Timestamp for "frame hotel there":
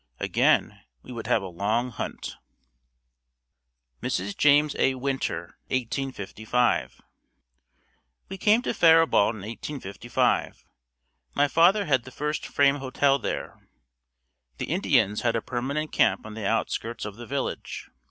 12.47-13.69